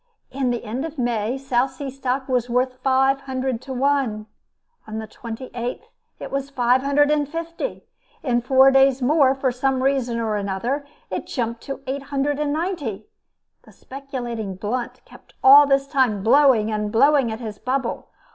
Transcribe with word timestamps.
In 0.31 0.49
the 0.49 0.63
end 0.63 0.83
of 0.83 0.97
May, 0.97 1.37
South 1.37 1.73
Sea 1.73 1.91
stock 1.91 2.27
was 2.27 2.49
worth 2.49 2.79
five 2.81 3.21
hundred 3.21 3.61
to 3.61 3.71
one. 3.75 4.25
On 4.87 4.97
the 4.97 5.05
28th, 5.07 5.83
it 6.19 6.31
was 6.31 6.49
five 6.49 6.81
hundred 6.81 7.11
and 7.11 7.29
fifty. 7.29 7.83
In 8.23 8.41
four 8.41 8.71
days 8.71 9.03
more, 9.03 9.35
for 9.35 9.51
some 9.51 9.83
reason 9.83 10.19
or 10.19 10.35
other, 10.37 10.87
it 11.11 11.27
jumped 11.27 11.69
up 11.69 11.83
to 11.83 11.83
eight 11.85 12.01
hundred 12.05 12.39
and 12.39 12.51
ninety. 12.51 13.05
The 13.61 13.71
speculating 13.71 14.55
Blunt 14.55 15.05
kept 15.05 15.35
all 15.43 15.67
this 15.67 15.85
time 15.85 16.23
blowing 16.23 16.71
and 16.71 16.91
blowing 16.91 17.31
at 17.31 17.39
his 17.39 17.59
bubble. 17.59 18.07